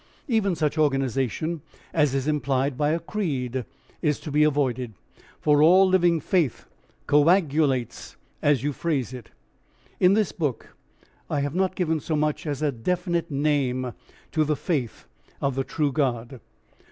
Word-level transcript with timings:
Even 0.27 0.55
such 0.55 0.79
organisation 0.79 1.61
as 1.93 2.15
is 2.15 2.27
implied 2.27 2.75
by 2.75 2.89
a 2.89 2.97
creed 2.99 3.65
is 4.01 4.19
to 4.21 4.31
be 4.31 4.43
avoided, 4.43 4.95
for 5.39 5.61
all 5.61 5.87
living 5.87 6.19
faith 6.19 6.65
coagulates 7.05 8.17
as 8.41 8.63
you 8.63 8.73
phrase 8.73 9.13
it. 9.13 9.29
In 9.99 10.15
this 10.15 10.31
book 10.31 10.75
I 11.29 11.41
have 11.41 11.53
not 11.53 11.75
given 11.75 11.99
so 11.99 12.15
much 12.15 12.47
as 12.47 12.63
a 12.63 12.71
definite 12.71 13.29
name 13.29 13.93
to 14.31 14.43
the 14.43 14.55
faith 14.55 15.05
of 15.39 15.53
the 15.53 15.63
true 15.63 15.91
God. 15.91 16.41